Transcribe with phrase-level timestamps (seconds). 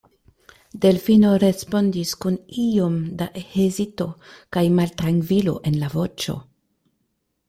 [0.83, 4.07] Delfino respondis kun iom da hezito
[4.57, 6.35] kaj maltrankvilo en la voĉo.